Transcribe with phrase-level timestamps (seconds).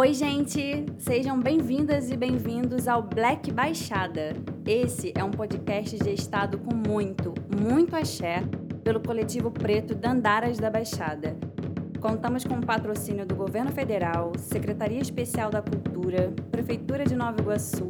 [0.00, 0.86] Oi, gente!
[0.96, 4.34] Sejam bem-vindas e bem-vindos ao Black Baixada.
[4.66, 8.42] Esse é um podcast gestado com muito, muito axé
[8.82, 11.36] pelo coletivo preto Dandaras da Baixada.
[12.00, 17.86] Contamos com o patrocínio do Governo Federal, Secretaria Especial da Cultura, Prefeitura de Nova Iguaçu,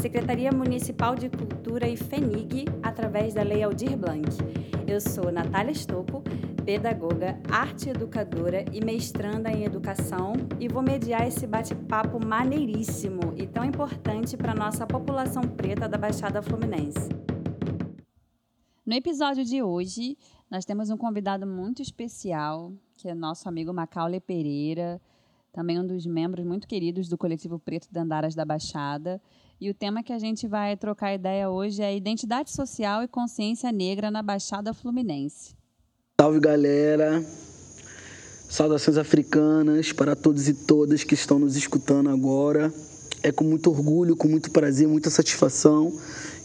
[0.00, 4.28] Secretaria Municipal de Cultura e FENIG, através da Lei Aldir Blanc.
[4.86, 6.22] Eu sou Natália Stocco,
[6.64, 13.64] pedagoga, arte educadora e mestranda em educação e vou mediar esse bate-papo maneiríssimo e tão
[13.64, 17.08] importante para nossa população preta da Baixada Fluminense.
[18.86, 20.16] No episódio de hoje,
[20.48, 25.00] nós temos um convidado muito especial, que é nosso amigo Macaulay Pereira,
[25.52, 29.20] também um dos membros muito queridos do coletivo Preto Dandaras da Baixada.
[29.60, 33.72] E o tema que a gente vai trocar ideia hoje é identidade social e consciência
[33.72, 35.56] negra na Baixada Fluminense.
[36.20, 37.20] Salve galera,
[38.48, 42.72] saudações africanas para todos e todas que estão nos escutando agora.
[43.20, 45.92] É com muito orgulho, com muito prazer, muita satisfação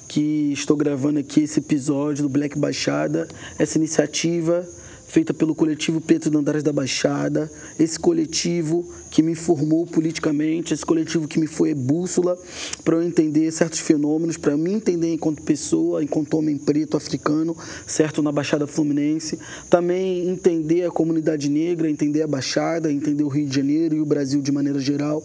[0.08, 3.28] que estou gravando aqui esse episódio do Black Baixada,
[3.60, 4.68] essa iniciativa
[5.14, 7.48] feita pelo coletivo Preto de Andares da Baixada,
[7.78, 12.36] esse coletivo que me formou politicamente, esse coletivo que me foi bússola
[12.84, 18.24] para eu entender certos fenômenos, para me entender enquanto pessoa, enquanto homem preto africano, certo,
[18.24, 19.38] na Baixada Fluminense,
[19.70, 24.06] também entender a comunidade negra, entender a Baixada, entender o Rio de Janeiro e o
[24.08, 25.24] Brasil de maneira geral.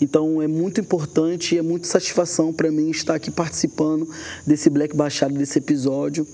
[0.00, 4.08] Então é muito importante e é muita satisfação para mim estar aqui participando
[4.46, 6.26] desse Black Baixada, desse episódio.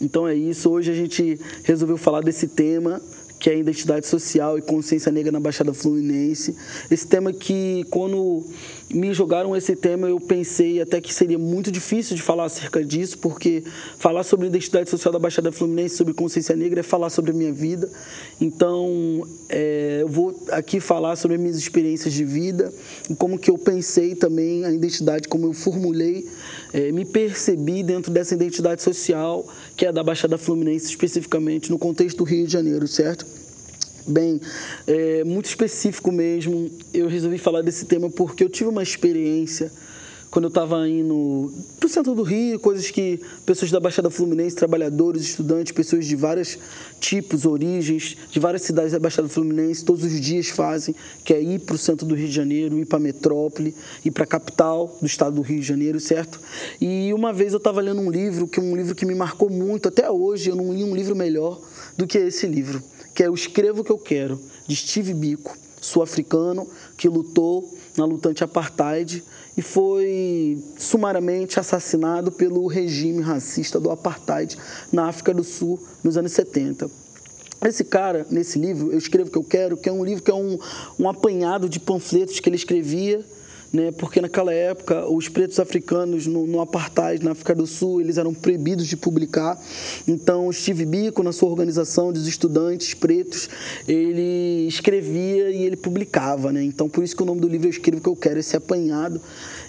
[0.00, 0.70] Então é isso.
[0.70, 3.00] Hoje a gente resolveu falar desse tema
[3.44, 6.56] que é identidade social e consciência negra na Baixada Fluminense.
[6.90, 8.42] Esse tema que, quando
[8.90, 13.18] me jogaram esse tema, eu pensei até que seria muito difícil de falar acerca disso,
[13.18, 13.62] porque
[13.98, 17.52] falar sobre identidade social da Baixada Fluminense, sobre consciência negra, é falar sobre a minha
[17.52, 17.86] vida.
[18.40, 22.72] Então, é, eu vou aqui falar sobre as minhas experiências de vida
[23.10, 26.26] e como que eu pensei também a identidade, como eu formulei,
[26.74, 29.46] é, me percebi dentro dessa identidade social,
[29.76, 33.24] que é da Baixada Fluminense, especificamente no contexto do Rio de Janeiro, certo?
[34.08, 34.40] Bem,
[34.84, 39.70] é, muito específico mesmo, eu resolvi falar desse tema porque eu tive uma experiência
[40.34, 44.56] quando eu estava indo para o centro do Rio, coisas que pessoas da Baixada Fluminense,
[44.56, 46.58] trabalhadores, estudantes, pessoas de vários
[46.98, 50.92] tipos, origens, de várias cidades da Baixada Fluminense, todos os dias fazem,
[51.24, 54.10] que é ir para o centro do Rio de Janeiro, ir para a metrópole, ir
[54.10, 56.40] para a capital do estado do Rio de Janeiro, certo?
[56.80, 59.48] E uma vez eu estava lendo um livro, que é um livro que me marcou
[59.48, 61.60] muito, até hoje eu não li um livro melhor
[61.96, 62.82] do que esse livro
[63.14, 68.30] que é o Escrevo que eu quero, de Steve Biko, sul-africano que lutou na luta
[68.30, 69.22] anti-apartheid
[69.56, 74.56] e foi sumariamente assassinado pelo regime racista do apartheid
[74.92, 76.90] na África do Sul nos anos 70.
[77.64, 80.30] Esse cara, nesse livro, Eu Escrevo o que eu quero, que é um livro que
[80.30, 80.58] é um,
[80.98, 83.24] um apanhado de panfletos que ele escrevia
[83.74, 83.90] né?
[83.90, 88.32] porque naquela época os pretos africanos no, no, apartheid na África do Sul eles eram
[88.32, 89.60] proibidos de publicar.
[90.06, 93.48] Então Steve Biko na sua organização dos estudantes pretos
[93.88, 96.62] ele escrevia e ele publicava, né?
[96.62, 99.20] Então por isso que o nome do livro eu escrevo que eu quero esse apanhado.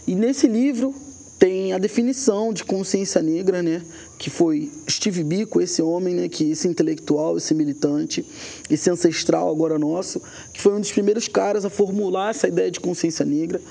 [0.08, 0.94] E nesse livro
[1.40, 3.82] tem a definição de consciência negra, né?
[4.18, 8.26] Que foi Steve Biko, esse homem, né, que esse intelectual, esse militante,
[8.70, 10.22] esse ancestral agora nosso,
[10.54, 13.62] que foi um dos primeiros caras a formular essa ideia de consciência negra.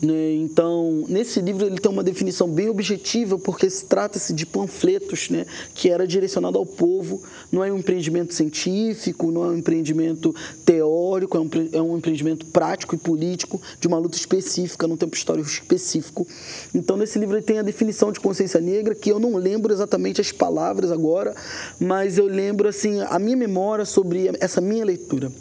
[0.00, 0.32] Né?
[0.34, 5.44] Então, nesse livro ele tem uma definição bem objetiva, porque se trata-se de panfletos, né,
[5.74, 7.22] que era direcionado ao povo.
[7.52, 10.34] Não é um empreendimento científico, não é um empreendimento
[10.64, 15.14] teórico, é um, é um empreendimento prático e político de uma luta específica, num tempo
[15.14, 16.26] histórico específico.
[16.74, 19.89] Então, nesse livro ele tem a definição de consciência negra, que eu não lembro exatamente
[19.90, 21.34] exatamente as palavras agora,
[21.80, 25.32] mas eu lembro assim a minha memória sobre essa minha leitura.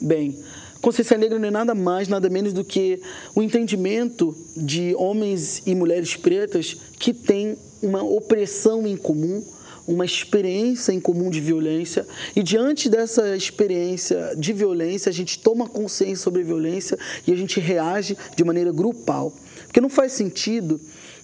[0.00, 0.36] Bem,
[0.80, 3.00] consciência negra não é nada mais, nada menos do que
[3.34, 9.44] o entendimento de homens e mulheres pretas que têm uma opressão em comum,
[9.86, 15.68] uma experiência em comum de violência e diante dessa experiência de violência a gente toma
[15.68, 16.96] consciência sobre a violência
[17.26, 19.32] e a gente reage de maneira grupal.
[19.66, 20.80] Porque não faz sentido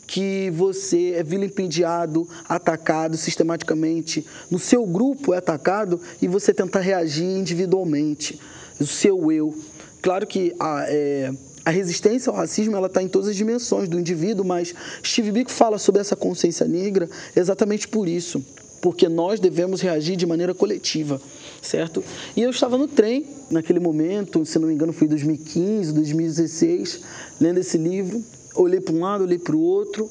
[0.08, 7.26] que você é vilipendiado, atacado sistematicamente, no seu grupo é atacado e você tenta reagir
[7.26, 8.40] individualmente,
[8.80, 9.54] o seu eu.
[10.00, 11.30] Claro que a, é,
[11.62, 14.74] a resistência ao racismo ela está em todas as dimensões do indivíduo, mas
[15.04, 17.06] Steve Biko fala sobre essa consciência negra
[17.36, 18.42] exatamente por isso,
[18.80, 21.20] porque nós devemos reagir de maneira coletiva,
[21.60, 22.02] certo?
[22.34, 27.00] E eu estava no trem naquele momento, se não me engano foi 2015, 2016,
[27.38, 28.24] lendo esse livro
[28.62, 30.08] olhei para um lado, olhei para o outro.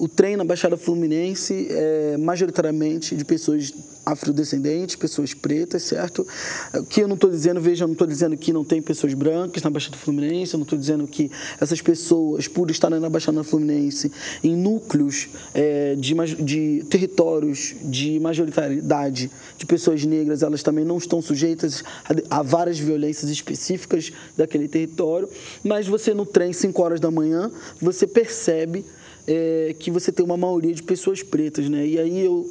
[0.00, 3.70] O trem na Baixada Fluminense é majoritariamente de pessoas
[4.06, 6.26] afrodescendentes, pessoas pretas, certo?
[6.74, 9.12] O que eu não estou dizendo, veja, eu não estou dizendo que não tem pessoas
[9.12, 11.30] brancas na Baixada Fluminense, eu não estou dizendo que
[11.60, 14.10] essas pessoas, por estarem na Baixada Fluminense,
[14.42, 21.20] em núcleos é, de, de territórios de majoritariedade de pessoas negras, elas também não estão
[21.20, 21.84] sujeitas
[22.30, 25.28] a, a várias violências específicas daquele território,
[25.62, 27.50] mas você no trem, 5 horas da manhã,
[27.82, 28.82] você percebe
[29.26, 31.86] é, que você tem uma maioria de pessoas pretas, né?
[31.86, 32.48] E aí eu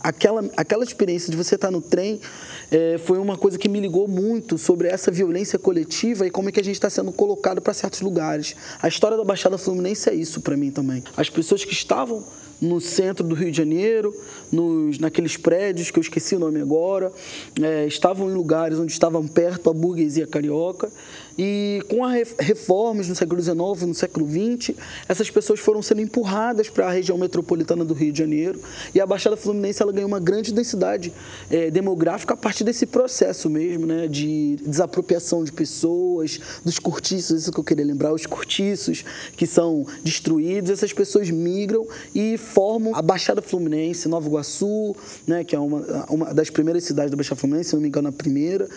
[0.00, 2.20] aquela, aquela experiência de você estar no trem
[2.70, 6.52] é, foi uma coisa que me ligou muito sobre essa violência coletiva e como é
[6.52, 8.54] que a gente está sendo colocado para certos lugares.
[8.80, 11.02] A história da Baixada Fluminense é isso para mim também.
[11.16, 12.24] As pessoas que estavam
[12.60, 14.14] no centro do Rio de Janeiro,
[14.50, 17.12] nos, naqueles prédios que eu esqueci o nome agora,
[17.62, 20.90] é, estavam em lugares onde estavam perto a burguesia carioca
[21.38, 24.76] e com as reformas no século XIX, no século XX,
[25.08, 28.60] essas pessoas foram sendo empurradas para a região metropolitana do Rio de Janeiro.
[28.92, 31.12] E a Baixada Fluminense ela ganhou uma grande densidade
[31.48, 37.52] é, demográfica a partir desse processo mesmo, né, de desapropriação de pessoas, dos cortiços, isso
[37.52, 39.04] que eu queria lembrar, os cortiços
[39.36, 45.54] que são destruídos, essas pessoas migram e formam a Baixada Fluminense, Nova Iguaçu, né, que
[45.54, 48.68] é uma, uma das primeiras cidades da Baixada Fluminense, se não me engano, a primeira,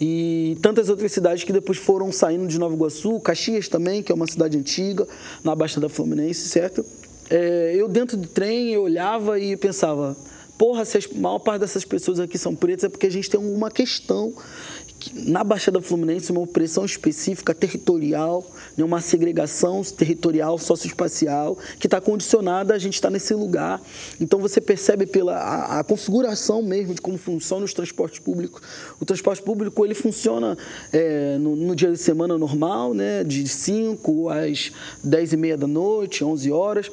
[0.00, 4.14] e tantas outras cidades que depois foram saindo de Nova Iguaçu, Caxias também, que é
[4.14, 5.06] uma cidade antiga,
[5.42, 6.84] na Baixada Fluminense, certo?
[7.30, 10.16] É, eu dentro do trem, eu olhava e pensava,
[10.56, 13.38] porra, se a maior parte dessas pessoas aqui são pretas é porque a gente tem
[13.38, 14.32] uma questão
[15.14, 18.44] na Baixada Fluminense uma opressão específica territorial,
[18.76, 23.80] né, uma segregação territorial, socioespacial, que está condicionada a gente estar tá nesse lugar.
[24.20, 28.60] Então você percebe pela a, a, configuração mesmo de como funciona os transportes públicos.
[29.00, 30.56] O transporte público ele funciona
[30.92, 34.72] é, no, no, dia de semana normal, né, de 5 às
[35.04, 36.90] 10 e meia da noite, 11 horas.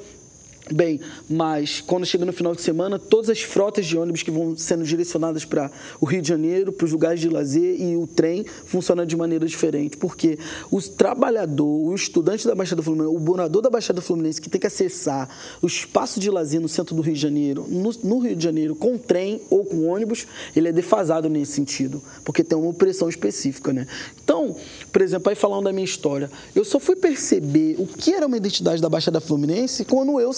[0.72, 4.58] Bem, mas quando chega no final de semana, todas as frotas de ônibus que vão
[4.58, 5.70] sendo direcionadas para
[6.02, 9.46] o Rio de Janeiro, para os lugares de lazer e o trem funcionam de maneira
[9.46, 10.40] diferente, porque
[10.72, 14.66] o trabalhador, o estudante da Baixada Fluminense, o morador da Baixada Fluminense que tem que
[14.66, 15.30] acessar
[15.62, 18.76] o espaço de lazer no centro do Rio de Janeiro, no, no Rio de Janeiro,
[18.76, 20.26] com trem ou com ônibus,
[20.56, 23.86] ele é defasado nesse sentido, porque tem uma opressão específica, né?
[24.24, 24.56] Então,
[24.92, 28.38] por exemplo, aí falando da minha história, eu só fui perceber o que era uma
[28.38, 30.34] identidade da Baixada Fluminense quando eu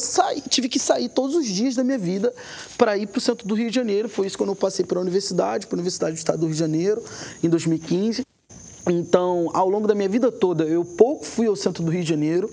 [0.49, 2.33] tive que sair todos os dias da minha vida
[2.77, 4.09] para ir para o centro do Rio de Janeiro.
[4.09, 6.53] Foi isso quando eu passei para a universidade, para a Universidade do Estado do Rio
[6.53, 7.03] de Janeiro,
[7.43, 8.25] em 2015.
[8.89, 12.09] Então, ao longo da minha vida toda, eu pouco fui ao centro do Rio de
[12.09, 12.49] Janeiro.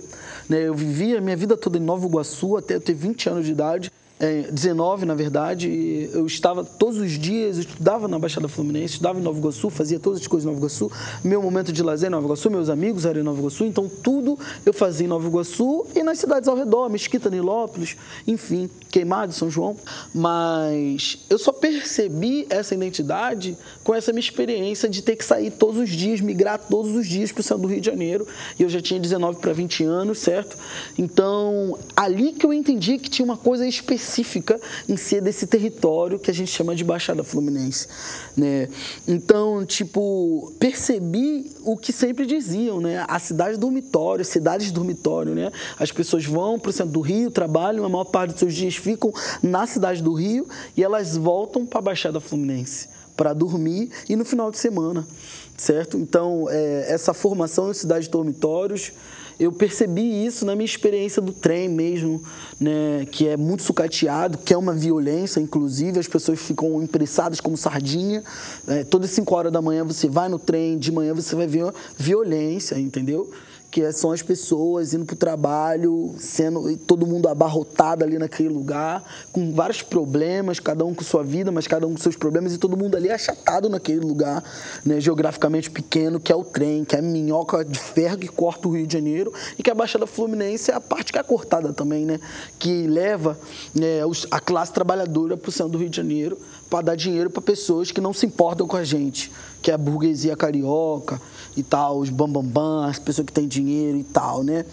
[0.48, 0.68] Né?
[0.68, 3.52] Eu vivi a minha vida toda em Nova Iguaçu até eu ter 20 anos de
[3.52, 9.18] idade é, 19, na verdade, eu estava todos os dias, estudava na Baixada Fluminense, estudava
[9.18, 10.90] em Nova Iguaçu, fazia todas as coisas em Nova Iguaçu,
[11.24, 14.38] meu momento de lazer em Nova Iguaçu, meus amigos eram em Nova Iguaçu, então tudo
[14.64, 19.50] eu fazia em Nova Iguaçu e nas cidades ao redor, Mesquita, Nilópolis, enfim, Queimado, São
[19.50, 19.76] João,
[20.14, 25.80] mas eu só percebi essa identidade com essa minha experiência de ter que sair todos
[25.80, 28.28] os dias, migrar todos os dias para o centro do Rio de Janeiro,
[28.60, 30.56] e eu já tinha 19 para 20 anos, certo?
[30.96, 36.18] Então, ali que eu entendi que tinha uma coisa específica específica em ser desse território
[36.18, 37.88] que a gente chama de Baixada Fluminense,
[38.36, 38.68] né?
[39.08, 43.04] Então, tipo, percebi o que sempre diziam, né?
[43.08, 45.50] A cidade dormitório, cidades dormitório, né?
[45.78, 48.76] As pessoas vão para o centro do Rio, trabalham, a maior parte dos seus dias
[48.76, 49.12] ficam
[49.42, 50.46] na cidade do Rio
[50.76, 55.06] e elas voltam para a Baixada Fluminense para dormir e no final de semana,
[55.56, 55.96] certo?
[55.96, 58.92] Então, é, essa formação em cidades dormitórios
[59.38, 62.22] eu percebi isso na minha experiência do trem mesmo,
[62.60, 67.56] né, que é muito sucateado, que é uma violência, inclusive, as pessoas ficam impressadas como
[67.56, 68.22] sardinha.
[68.68, 71.72] É, todas 5 horas da manhã você vai no trem, de manhã você vai ver
[71.98, 73.30] violência, entendeu?
[73.74, 79.02] Que são as pessoas indo para o trabalho, sendo todo mundo abarrotado ali naquele lugar,
[79.32, 82.58] com vários problemas, cada um com sua vida, mas cada um com seus problemas, e
[82.58, 84.44] todo mundo ali achatado naquele lugar,
[84.86, 88.68] né, geograficamente pequeno, que é o trem, que é a minhoca de ferro que corta
[88.68, 91.72] o Rio de Janeiro, e que a Baixada Fluminense é a parte que é cortada
[91.72, 92.20] também, né,
[92.60, 93.36] que leva
[93.74, 96.38] né, a classe trabalhadora para o centro do Rio de Janeiro
[96.74, 99.30] para dar dinheiro para pessoas que não se importam com a gente,
[99.62, 101.22] que é a burguesia carioca,
[101.56, 104.66] e tal, os bambambam, bam, bam, as pessoas que têm dinheiro e tal, né?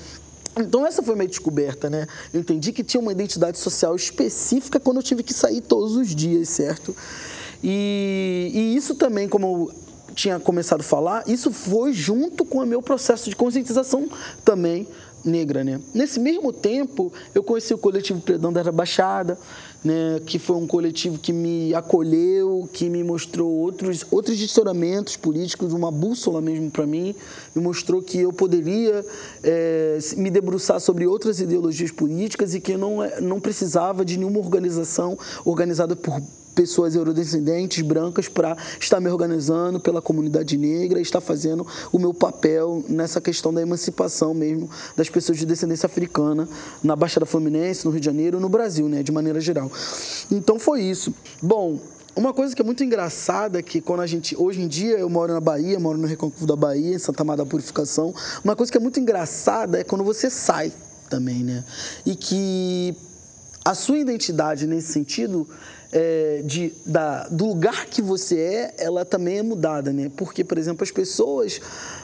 [0.58, 2.08] Então essa foi minha descoberta, né?
[2.34, 6.16] Eu entendi que tinha uma identidade social específica quando eu tive que sair todos os
[6.16, 6.96] dias, certo?
[7.64, 12.66] E, e isso também, como eu tinha começado a falar, isso foi junto com o
[12.66, 14.10] meu processo de conscientização
[14.44, 14.88] também
[15.24, 15.80] negra, né?
[15.94, 19.38] Nesse mesmo tempo, eu conheci o coletivo Predão da Baixada,
[19.84, 25.74] né, que foi um coletivo que me acolheu, que me mostrou outros, outros direcionamentos políticos,
[25.74, 27.16] uma bússola mesmo para mim,
[27.56, 29.04] me mostrou que eu poderia
[29.44, 34.18] é, me debruçar sobre outras ideologias políticas e que eu não, é, não precisava de
[34.18, 36.22] nenhuma organização organizada por
[36.54, 42.14] pessoas eurodescendentes brancas para estar me organizando pela comunidade negra e estar fazendo o meu
[42.14, 46.48] papel nessa questão da emancipação mesmo das pessoas de descendência africana
[46.84, 49.72] na Baixada Fluminense, no Rio de Janeiro, no Brasil, né, de maneira geral.
[50.30, 51.14] Então foi isso.
[51.42, 51.80] Bom,
[52.16, 55.10] uma coisa que é muito engraçada é que quando a gente hoje em dia eu
[55.10, 58.72] moro na Bahia, moro no Recôncavo da Bahia, em Santa Maria da Purificação, uma coisa
[58.72, 60.74] que é muito engraçada é quando você sai
[61.10, 61.64] também, né?
[62.06, 62.96] E que
[63.64, 65.48] a sua identidade nesse sentido
[65.92, 70.12] é, de, da, do lugar que você é, ela também é mudada, né?
[70.16, 71.60] Porque, por exemplo, as pessoas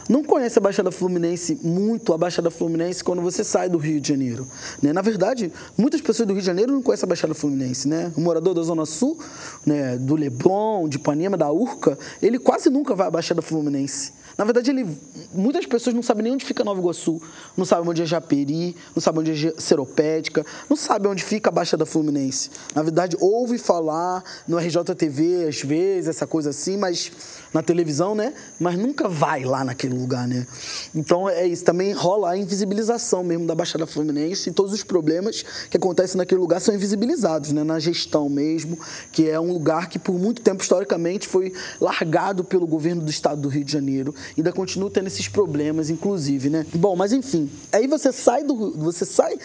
[0.10, 4.08] não conhecem a Baixada Fluminense muito, a Baixada Fluminense, quando você sai do Rio de
[4.08, 4.48] Janeiro.
[4.82, 4.94] Né?
[4.94, 8.12] Na verdade, muitas pessoas do Rio de Janeiro não conhecem a Baixada Fluminense, né?
[8.16, 9.18] O morador da Zona Sul,
[9.66, 14.14] né, do Leblon, de Ipanema, da Urca, ele quase nunca vai à Baixada Fluminense.
[14.38, 14.86] Na verdade, ele,
[15.34, 17.20] muitas pessoas não sabem nem onde fica Nova Iguaçu,
[17.58, 21.52] não sabem onde é Japeri, não sabem onde é Seropédica, não sabem onde fica a
[21.52, 22.52] Baixada Fluminense.
[22.76, 27.12] Na verdade, ouve falar no RJTV, às vezes, essa coisa assim, mas
[27.52, 28.32] na televisão, né?
[28.60, 30.46] Mas nunca vai lá naquele lugar, né?
[30.94, 31.64] Então é isso.
[31.64, 36.40] Também rola a invisibilização mesmo da Baixada Fluminense e todos os problemas que acontecem naquele
[36.40, 37.64] lugar são invisibilizados, né?
[37.64, 38.78] Na gestão mesmo,
[39.12, 43.42] que é um lugar que por muito tempo historicamente foi largado pelo governo do estado
[43.42, 46.66] do Rio de Janeiro ainda continua tendo esses problemas, inclusive, né?
[46.74, 49.38] Bom, mas enfim, aí você sai do, você sai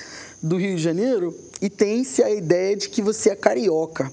[0.43, 4.11] do Rio de Janeiro e tem-se a ideia de que você é carioca.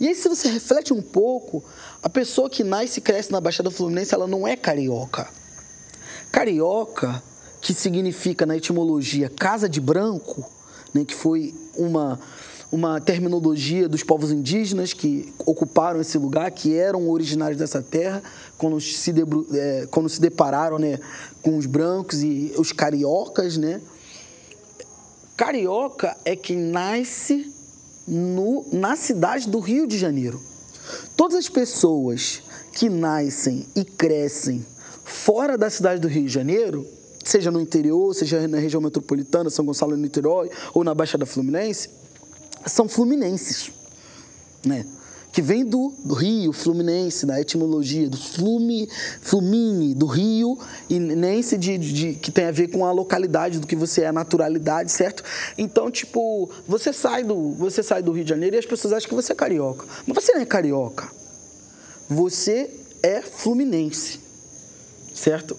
[0.00, 1.62] E aí, se você reflete um pouco,
[2.02, 5.28] a pessoa que nasce e cresce na Baixada Fluminense, ela não é carioca.
[6.34, 7.22] Carioca,
[7.60, 10.44] que significa na etimologia casa de branco,
[10.92, 12.18] né, que foi uma
[12.72, 18.20] uma terminologia dos povos indígenas que ocuparam esse lugar, que eram originários dessa terra,
[18.58, 20.98] quando se, debru, é, quando se depararam né,
[21.40, 23.56] com os brancos e os cariocas.
[23.56, 23.80] Né?
[25.36, 27.54] Carioca é quem nasce
[28.08, 30.42] no, na cidade do Rio de Janeiro.
[31.16, 34.66] Todas as pessoas que nascem e crescem
[35.04, 36.86] fora da cidade do Rio de Janeiro,
[37.24, 41.90] seja no interior, seja na região metropolitana, São Gonçalo Niterói ou na Baixada Fluminense,
[42.66, 43.70] são fluminenses,
[44.64, 44.86] né?
[45.34, 48.88] que vem do, do, rio fluminense, da etimologia, do flume,
[49.20, 50.56] flumine, do rio,
[50.88, 54.06] e nense de, de, que tem a ver com a localidade do que você é,
[54.06, 55.24] a naturalidade, certo?
[55.58, 59.08] Então, tipo, você sai, do, você sai do Rio de Janeiro e as pessoas acham
[59.08, 59.84] que você é carioca.
[60.06, 61.10] Mas você não é carioca.
[62.08, 62.70] Você
[63.02, 64.20] é fluminense,
[65.14, 65.56] certo?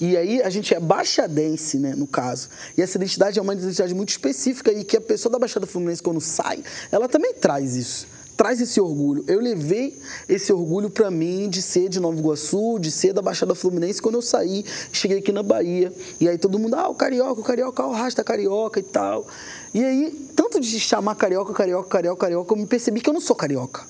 [0.00, 2.48] E aí a gente é baixadense, né, no caso.
[2.76, 6.02] E essa identidade é uma identidade muito específica e que a pessoa da Baixada Fluminense,
[6.02, 8.06] quando sai, ela também traz isso.
[8.36, 9.24] Traz esse orgulho.
[9.26, 9.98] Eu levei
[10.28, 14.16] esse orgulho para mim de ser de Nova Iguaçu, de ser da Baixada Fluminense, quando
[14.16, 15.90] eu saí, cheguei aqui na Bahia.
[16.20, 19.26] E aí todo mundo, ah, o carioca, o carioca, o rasta carioca e tal.
[19.72, 23.22] E aí, tanto de chamar carioca, carioca, carioca, carioca, eu me percebi que eu não
[23.22, 23.86] sou carioca.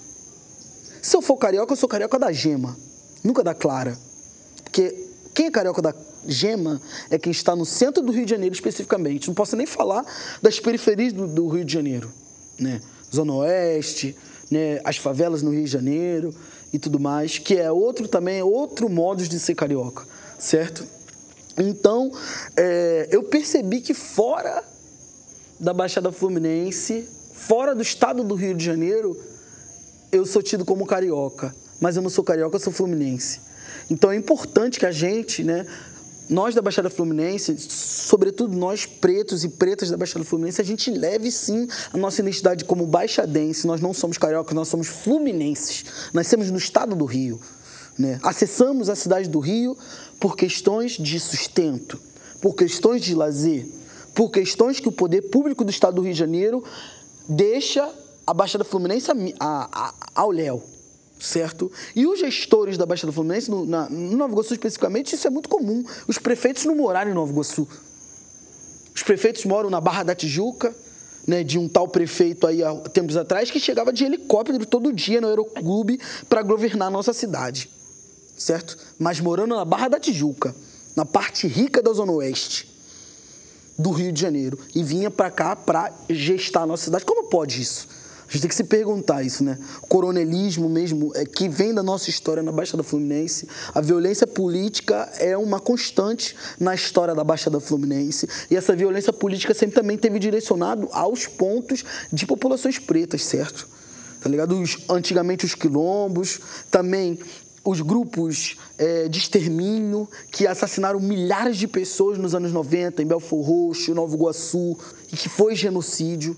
[1.02, 2.76] Se eu for carioca, eu sou carioca da gema,
[3.25, 3.99] nunca da clara.
[4.62, 5.05] Porque
[5.37, 5.95] quem é carioca da
[6.26, 9.28] gema é quem está no centro do Rio de Janeiro especificamente.
[9.28, 10.02] Não posso nem falar
[10.40, 12.11] das periferias do, do Rio de Janeiro,
[12.59, 12.81] né?
[13.14, 14.16] Zona Oeste,
[14.50, 14.81] né?
[14.83, 16.35] as favelas no Rio de Janeiro
[16.73, 20.07] e tudo mais, que é outro também, outro modo de ser carioca,
[20.38, 20.87] certo?
[21.59, 22.11] Então,
[22.57, 24.64] é, eu percebi que fora
[25.61, 29.14] da Baixada Fluminense, fora do estado do Rio de Janeiro,
[30.11, 31.55] eu sou tido como carioca.
[31.78, 33.45] Mas eu não sou carioca, eu sou fluminense.
[33.90, 35.66] Então é importante que a gente, né,
[36.28, 41.31] nós da Baixada Fluminense, sobretudo nós pretos e pretas da Baixada Fluminense, a gente leve
[41.31, 43.66] sim a nossa identidade como baixadense.
[43.66, 45.85] Nós não somos cariocas, nós somos fluminenses.
[46.12, 47.40] Nascemos no estado do Rio.
[47.97, 48.19] Né?
[48.23, 49.76] Acessamos a cidade do Rio
[50.19, 51.99] por questões de sustento,
[52.40, 53.66] por questões de lazer,
[54.14, 56.62] por questões que o poder público do estado do Rio de Janeiro
[57.28, 57.88] deixa
[58.26, 60.75] a Baixada Fluminense a, a, a, ao léu
[61.18, 61.70] certo?
[61.94, 65.49] E os gestores da Baixada Fluminense, no, na, no Nova Iguaçu especificamente, isso é muito
[65.49, 65.85] comum.
[66.06, 67.66] Os prefeitos não moraram em Nova Iguaçu.
[68.94, 70.75] Os prefeitos moram na Barra da Tijuca,
[71.26, 75.20] né, de um tal prefeito aí há tempos atrás que chegava de helicóptero todo dia
[75.20, 77.68] no Aeroclube para governar a nossa cidade,
[78.38, 78.78] certo?
[78.99, 80.54] Mas morando na Barra da Tijuca,
[80.94, 82.75] na parte rica da Zona Oeste
[83.78, 87.04] do Rio de Janeiro, e vinha para cá para gestar a nossa cidade.
[87.04, 87.87] Como pode isso?
[88.28, 89.56] A gente tem que se perguntar isso, né?
[89.83, 95.09] O coronelismo mesmo, é, que vem da nossa história na Baixada Fluminense, a violência política
[95.18, 98.28] é uma constante na história da Baixada Fluminense.
[98.50, 103.68] E essa violência política sempre também teve direcionado aos pontos de populações pretas, certo?
[104.21, 104.61] Tá ligado?
[104.61, 107.21] Os, antigamente os quilombos, também
[107.64, 113.40] os grupos é, de extermínio que assassinaram milhares de pessoas nos anos 90, em Belfor
[113.45, 114.76] Roxo, Nova Iguaçu,
[115.12, 116.37] e que foi genocídio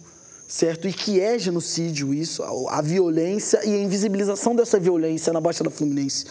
[0.48, 0.88] certo?
[0.88, 5.68] E que é genocídio isso, a, a violência e a invisibilização dessa violência na Baixada
[5.68, 6.24] Fluminense.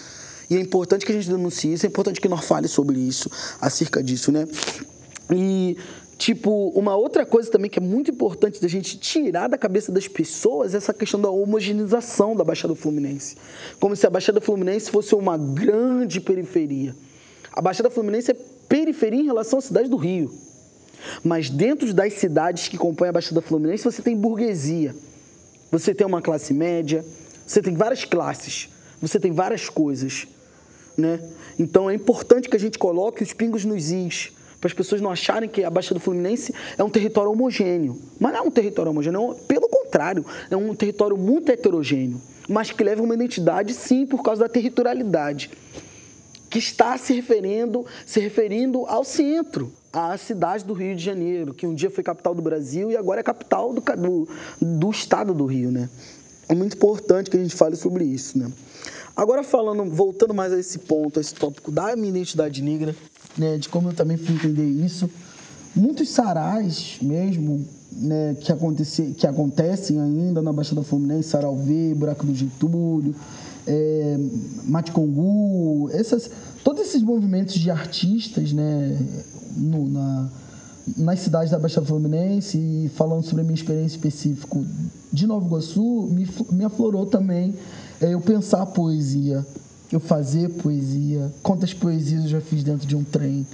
[0.50, 3.30] E é importante que a gente denuncie isso, é importante que nós fale sobre isso,
[3.62, 4.48] acerca disso, né?
[5.30, 5.78] E,
[6.18, 10.08] tipo, uma outra coisa também que é muito importante da gente tirar da cabeça das
[10.08, 13.36] pessoas é essa questão da homogeneização da Baixada Fluminense.
[13.80, 16.96] Como se a Baixada Fluminense fosse uma grande periferia.
[17.52, 18.36] A Baixada Fluminense é
[18.70, 20.47] periferia em relação à cidade do Rio.
[21.24, 24.96] Mas dentro das cidades que compõem a Baixada Fluminense, você tem burguesia.
[25.72, 27.04] Você tem uma classe média,
[27.46, 28.70] você tem várias classes,
[29.02, 30.28] você tem várias coisas,
[30.98, 31.20] né?
[31.60, 35.12] Então é importante que a gente coloque os pingos nos is, para as pessoas não
[35.12, 38.02] acharem que a Baixada Fluminense é um território homogêneo.
[38.20, 42.72] Mas não é um território homogêneo, é pelo contrário, é um território muito heterogêneo, mas
[42.72, 45.52] que leva uma identidade sim por causa da territorialidade,
[46.50, 51.66] que está se referindo, se referindo ao centro a cidade do Rio de Janeiro, que
[51.66, 54.28] um dia foi capital do Brasil e agora é capital do, do,
[54.62, 55.90] do estado do Rio, né?
[56.50, 58.52] É muito importante que a gente fale sobre isso, né?
[59.16, 62.96] Agora falando, voltando mais a esse ponto, a esse tópico da minha identidade negra,
[63.38, 65.10] né, de como eu também fui entender isso,
[65.76, 72.36] muitos sarais mesmo, né, que, acontecer, que acontecem ainda na Baixada Fluminense, Saralvê, Buraco do
[72.36, 73.16] Getúlio,
[73.68, 74.18] é,
[74.66, 76.30] Maticongu, essas,
[76.64, 78.98] todos esses movimentos de artistas, né,
[79.56, 80.30] no, na,
[80.96, 84.64] nas cidades da Baixada Fluminense e falando sobre a minha experiência específica
[85.12, 87.54] de Nova Iguaçu, me, me aflorou também
[88.00, 89.46] é, eu pensar poesia,
[89.92, 91.32] eu fazer poesia.
[91.44, 93.46] Quantas poesias eu já fiz dentro de um trem?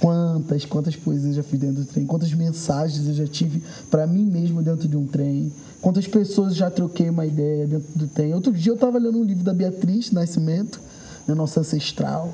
[0.00, 2.06] Quantas, quantas poesias eu já fiz dentro do trem?
[2.06, 5.52] Quantas mensagens eu já tive para mim mesmo dentro de um trem?
[5.80, 8.32] Quantas pessoas já troquei uma ideia dentro do trem?
[8.34, 10.80] Outro dia eu estava lendo um livro da Beatriz Nascimento,
[11.26, 12.32] né, nossa ancestral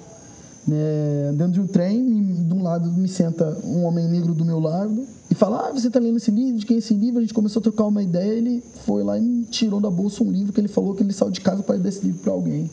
[0.66, 4.58] né, dentro de um trem, de um lado me senta um homem negro do meu
[4.58, 6.58] lado e fala: Ah, você está lendo esse livro?
[6.58, 7.18] De quem é esse livro?
[7.18, 8.32] A gente começou a trocar uma ideia.
[8.32, 11.12] Ele foi lá e me tirou da bolsa um livro que ele falou que ele
[11.12, 12.70] saiu de casa para dar esse livro para alguém.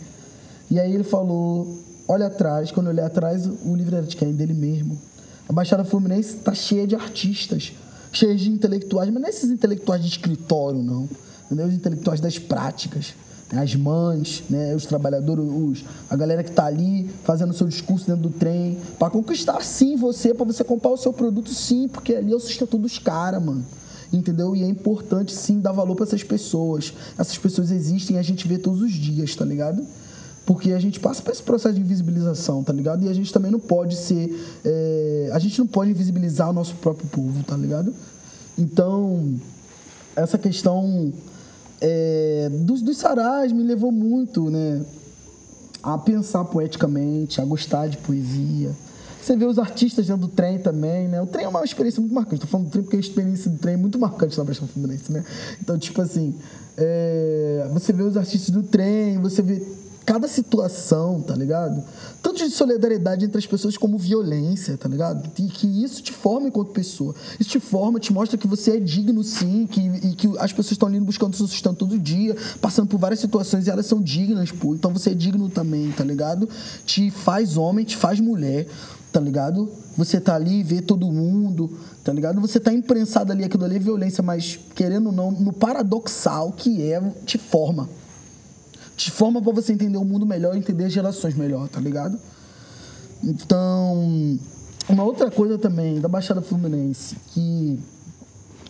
[0.69, 2.71] E aí ele falou: Olha atrás.
[2.71, 4.33] Quando eu olhei atrás, o livro era de quem?
[4.33, 4.99] Dele mesmo.
[5.47, 7.73] A Baixada Fluminense está cheia de artistas,
[8.11, 11.09] cheia de intelectuais, mas não é esses intelectuais de escritório, não.
[11.45, 11.67] Entendeu?
[11.67, 13.13] Os intelectuais das práticas
[13.59, 18.23] as mães, né, os trabalhadores, os, a galera que está ali fazendo seu discurso dentro
[18.23, 22.31] do trem, para conquistar sim você, para você comprar o seu produto sim, porque ali
[22.31, 23.65] é o sustento dos caras, mano.
[24.13, 24.55] Entendeu?
[24.55, 26.93] E é importante sim dar valor para essas pessoas.
[27.17, 29.85] Essas pessoas existem e a gente vê todos os dias, tá ligado?
[30.51, 33.05] Porque a gente passa por esse processo de invisibilização, tá ligado?
[33.05, 34.37] E a gente também não pode ser.
[34.65, 37.95] É, a gente não pode invisibilizar o nosso próprio povo, tá ligado?
[38.59, 39.33] Então,
[40.13, 41.13] essa questão
[41.79, 44.81] é, dos, dos sarais me levou muito, né?
[45.81, 48.71] A pensar poeticamente, a gostar de poesia.
[49.21, 51.21] Você vê os artistas dentro do trem também, né?
[51.21, 52.43] O trem é uma experiência muito marcante.
[52.43, 55.13] Estou falando do trem porque a experiência do trem é muito marcante na Baixada Fluminense,
[55.13, 55.23] né?
[55.61, 56.35] Então, tipo assim,
[56.75, 57.69] é...
[57.71, 59.65] você vê os artistas do trem, você vê
[60.05, 61.83] cada situação, tá ligado?
[62.21, 65.29] Tanto de solidariedade entre as pessoas como violência, tá ligado?
[65.37, 67.13] E que isso te forma enquanto pessoa.
[67.39, 70.73] Isso te forma, te mostra que você é digno sim, que, e que as pessoas
[70.73, 74.51] estão ali buscando seu sustento todo dia, passando por várias situações e elas são dignas,
[74.51, 74.73] pô.
[74.73, 76.49] Então você é digno também, tá ligado?
[76.85, 78.67] Te faz homem, te faz mulher,
[79.11, 79.69] tá ligado?
[79.97, 82.41] Você tá ali vê todo mundo, tá ligado?
[82.41, 86.81] Você tá imprensado ali, aquilo ali é violência, mas querendo ou não, no paradoxal que
[86.81, 87.87] é, te forma
[89.05, 92.19] de forma para você entender o mundo melhor, entender as relações melhor, tá ligado?
[93.23, 94.37] Então,
[94.87, 97.79] uma outra coisa também da Baixada Fluminense, que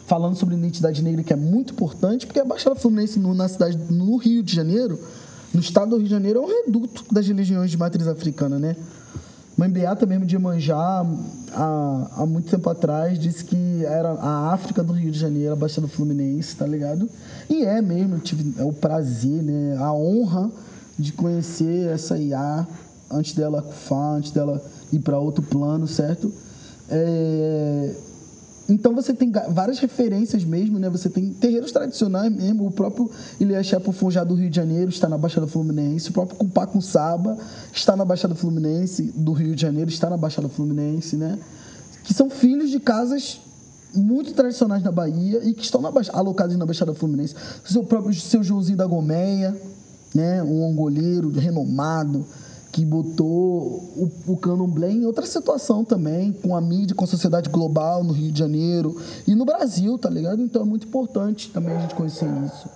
[0.06, 3.78] falando sobre identidade negra, que é muito importante, porque a Baixada Fluminense no, na cidade,
[3.90, 5.00] no Rio de Janeiro,
[5.54, 8.76] no estado do Rio de Janeiro, é um reduto das religiões de matriz africana, né?
[9.62, 11.06] Mãe Beata mesmo de Iemanjá,
[11.54, 15.56] há, há muito tempo atrás, disse que era a África do Rio de Janeiro, a
[15.56, 17.08] Baixada Fluminense, tá ligado?
[17.48, 20.50] E é mesmo, tive é o prazer, né, a honra
[20.98, 22.66] de conhecer essa IA
[23.12, 24.60] antes dela far, antes dela
[24.92, 26.34] ir para outro plano, certo?
[26.90, 27.96] É,
[28.72, 30.90] então você tem várias referências mesmo, né?
[30.90, 32.66] Você tem terreiros tradicionais mesmo.
[32.66, 36.10] O próprio Ilhaxé Funjá do Rio de Janeiro está na Baixada Fluminense.
[36.10, 37.38] O próprio Cupaco Saba
[37.74, 41.38] está na Baixada Fluminense, do Rio de Janeiro está na Baixada Fluminense, né?
[42.06, 43.42] Que são filhos de casas
[43.94, 47.36] muito tradicionais na Bahia e que estão na, alocados na Baixada Fluminense.
[47.66, 49.54] Seu próprio seu Joãozinho da Gomeia,
[50.16, 52.26] né, um angoleiro renomado
[52.72, 57.50] que botou o, o candomblé em outra situação também, com a mídia, com a sociedade
[57.50, 58.96] global no Rio de Janeiro
[59.28, 60.42] e no Brasil, tá ligado?
[60.42, 62.70] Então é muito importante também a gente conhecer isso.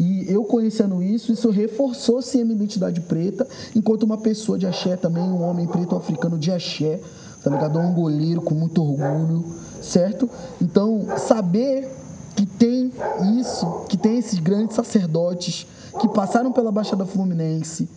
[0.00, 4.66] E eu conhecendo isso, isso reforçou sim a minha identidade preta, enquanto uma pessoa de
[4.66, 6.98] axé também, um homem preto africano de axé,
[7.44, 7.78] tá ligado?
[7.78, 9.44] Um goleiro com muito orgulho,
[9.82, 10.28] certo?
[10.60, 11.88] Então, saber
[12.34, 12.92] que tem
[13.38, 15.66] isso, que tem esses grandes sacerdotes
[16.00, 17.88] que passaram pela Baixada Fluminense,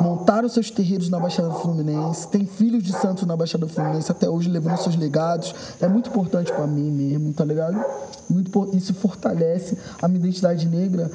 [0.00, 4.48] montaram seus terreiros na Baixada Fluminense, tem filhos de santos na Baixada Fluminense até hoje
[4.48, 7.82] levando seus legados, é muito importante para mim mesmo, tá ligado?
[8.28, 11.10] Muito, isso fortalece a minha identidade negra,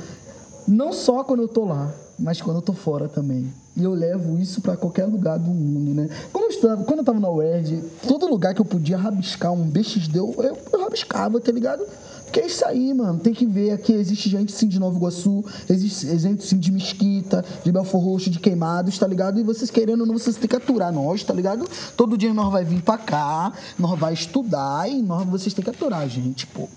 [0.68, 3.52] não só quando eu tô lá, mas quando eu tô fora também.
[3.76, 6.10] E eu levo isso para qualquer lugar do mundo, né?
[6.34, 9.64] Quando eu, estava, quando eu tava na UERJ, todo lugar que eu podia rabiscar um
[9.64, 10.36] BXD, eu,
[10.74, 11.86] eu rabiscava, tá ligado?
[12.30, 13.20] Porque é isso aí, mano.
[13.20, 13.92] Tem que ver aqui.
[13.92, 18.40] Existe gente sim de Nova Iguaçu, existe gente sim de Mesquita, de Belfor Roxo, de
[18.40, 19.40] Queimados, tá ligado?
[19.40, 21.68] E vocês querendo ou não, vocês têm que aturar nós, tá ligado?
[21.98, 25.72] Todo dia nós vai vir pra cá, nós vai estudar e nós, vocês têm que
[25.72, 26.70] aturar a gente, pô.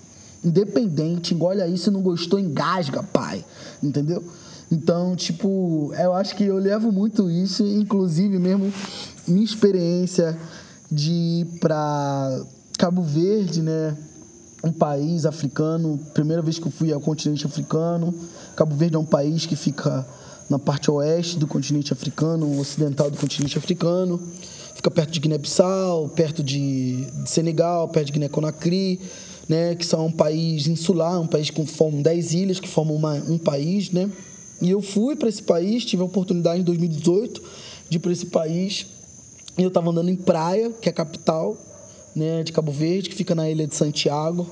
[0.42, 3.44] Independente, engole aí, se não gostou, engasga, pai.
[3.82, 4.24] Entendeu?
[4.70, 8.72] Então, tipo, eu acho que eu levo muito isso, inclusive mesmo
[9.28, 10.36] minha experiência
[10.90, 12.42] de ir pra
[12.78, 13.94] Cabo Verde, né?
[14.62, 18.14] Um país africano, primeira vez que eu fui ao continente africano.
[18.54, 20.06] Cabo Verde é um país que fica
[20.48, 24.20] na parte oeste do continente africano, ocidental do continente africano.
[24.74, 29.00] Fica perto de Guiné-Bissau, perto de, Senegal, perto de Guiné-Conakry,
[29.48, 33.14] né, que são um país insular, um país que formam 10 ilhas que formam uma,
[33.14, 34.10] um país, né?
[34.60, 37.42] E eu fui para esse país, tive a oportunidade em 2018
[37.88, 38.86] de ir para esse país.
[39.58, 41.56] E eu estava andando em Praia, que é a capital,
[42.14, 44.46] né, de Cabo Verde, que fica na ilha de Santiago.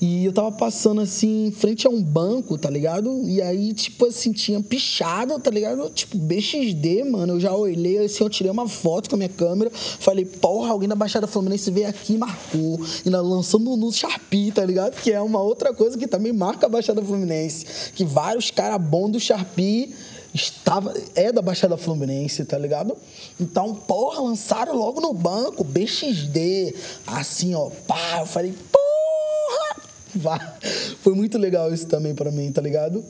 [0.00, 3.22] E eu tava passando assim, em frente a um banco, tá ligado?
[3.28, 5.90] E aí, tipo assim, tinha pichado, tá ligado?
[5.90, 7.34] Tipo, BXD, mano.
[7.34, 9.70] Eu já olhei assim, eu tirei uma foto com a minha câmera.
[9.70, 12.80] Falei, porra, alguém da Baixada Fluminense veio aqui e marcou.
[13.04, 14.98] Ainda lançando no Sharpie, tá ligado?
[15.02, 17.92] Que é uma outra coisa que também marca a Baixada Fluminense.
[17.94, 19.94] Que vários caras bons do Sharpie
[20.34, 22.96] estava é da Baixada Fluminense, tá ligado?
[23.38, 26.74] Então, porra, lançaram logo no banco, BXD,
[27.06, 30.58] assim, ó, pá, eu falei, porra!
[31.02, 33.04] Foi muito legal isso também para mim, tá ligado?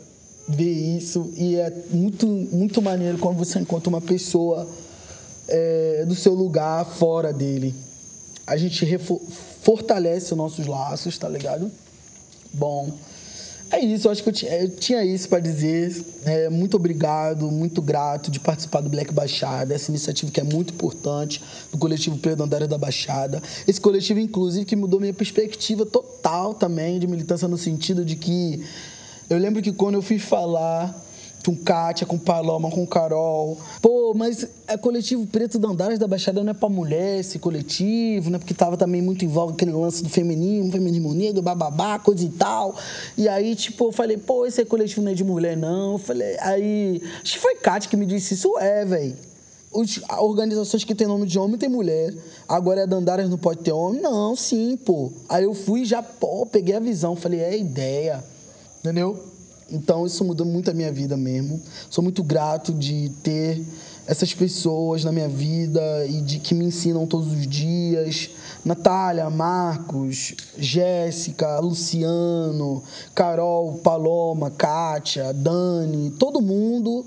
[0.48, 4.68] Ver isso e é muito muito maneiro quando você encontra uma pessoa
[5.48, 7.74] é, do seu lugar fora dele.
[8.46, 8.84] A gente
[9.62, 11.70] fortalece os nossos laços, tá ligado?
[12.52, 12.90] Bom,
[13.70, 16.04] é isso, eu acho que eu tinha, eu tinha isso para dizer.
[16.24, 20.74] É, muito obrigado, muito grato de participar do Black Baixada, essa iniciativa que é muito
[20.74, 23.40] importante, do coletivo Predandário da Baixada.
[23.66, 28.62] Esse coletivo, inclusive, que mudou minha perspectiva total também de militância no sentido de que
[29.28, 30.92] eu lembro que quando eu fui falar
[31.44, 33.58] com Kátia, com Paloma, com Carol.
[33.80, 38.30] Pô, mas é coletivo Preto da Andares da Baixada não é pra mulher esse coletivo,
[38.30, 38.38] né?
[38.38, 42.28] Porque tava também muito em voga aquele lance do feminismo, feminismo negro, bababá, coisa e
[42.28, 42.74] tal.
[43.16, 45.92] E aí, tipo, eu falei, pô, esse coletivo não é de mulher, não.
[45.92, 47.02] Eu falei, aí.
[47.22, 49.16] Acho que foi Kátia que me disse isso, é, velho.
[50.18, 52.12] Organizações que tem nome de homem tem mulher.
[52.48, 54.00] Agora é Dandaras não pode ter homem?
[54.00, 55.12] Não, sim, pô.
[55.28, 57.14] Aí eu fui já, pô, peguei a visão.
[57.14, 58.24] Falei, é ideia.
[58.80, 59.22] Entendeu?
[59.70, 61.60] Então isso mudou muito a minha vida mesmo.
[61.88, 63.64] Sou muito grato de ter
[64.06, 68.30] essas pessoas na minha vida e de que me ensinam todos os dias.
[68.64, 72.82] Natália, Marcos, Jéssica, Luciano,
[73.14, 77.06] Carol, Paloma, Kátia, Dani, todo mundo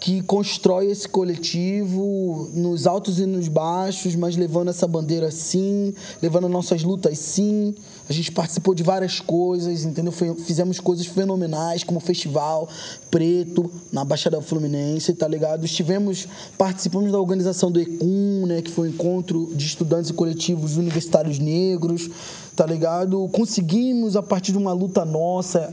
[0.00, 6.48] que constrói esse coletivo nos altos e nos baixos, mas levando essa bandeira sim, levando
[6.48, 7.74] nossas lutas sim.
[8.08, 10.10] A gente participou de várias coisas, entendeu?
[10.10, 12.66] Fizemos coisas fenomenais, como o Festival
[13.10, 15.66] Preto na Baixada Fluminense, tá ligado?
[15.66, 20.14] Estivemos, participamos da organização do ECUM, né, que foi o um encontro de estudantes e
[20.14, 22.08] coletivos universitários negros,
[22.56, 23.28] tá ligado?
[23.28, 25.72] Conseguimos, a partir de uma luta nossa,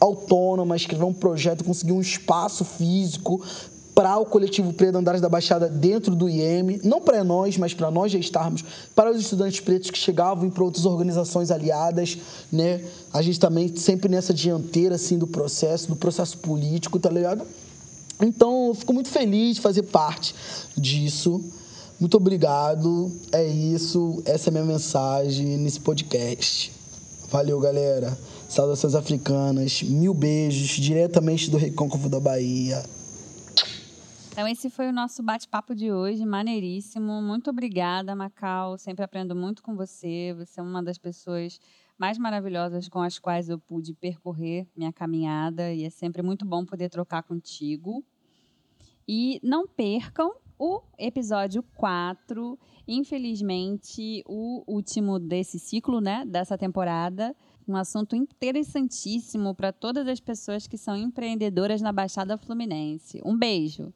[0.00, 3.42] autônoma, escrever um projeto, conseguir um espaço físico
[3.98, 7.90] para o coletivo Preto Andares da Baixada dentro do IEM, não para nós, mas para
[7.90, 12.16] nós já estarmos, para os estudantes pretos que chegavam para outras organizações aliadas,
[12.52, 12.80] né?
[13.12, 17.44] A gente também sempre nessa dianteira assim do processo, do processo político, tá ligado?
[18.20, 20.32] Então, eu fico muito feliz de fazer parte
[20.76, 21.42] disso.
[21.98, 23.10] Muito obrigado.
[23.32, 26.72] É isso, essa é a minha mensagem nesse podcast.
[27.30, 28.16] Valeu, galera.
[28.48, 29.82] Saudações africanas.
[29.82, 32.82] Mil beijos diretamente do Recôncavo da Bahia.
[34.32, 37.20] Então, esse foi o nosso bate-papo de hoje, maneiríssimo.
[37.20, 38.78] Muito obrigada, Macau.
[38.78, 40.34] Sempre aprendo muito com você.
[40.38, 41.60] Você é uma das pessoas
[41.98, 46.64] mais maravilhosas com as quais eu pude percorrer minha caminhada e é sempre muito bom
[46.64, 48.02] poder trocar contigo.
[49.06, 57.34] E não percam o episódio 4, infelizmente o último desse ciclo, né, dessa temporada,
[57.68, 63.20] um assunto interessantíssimo para todas as pessoas que são empreendedoras na Baixada Fluminense.
[63.24, 63.92] Um beijo.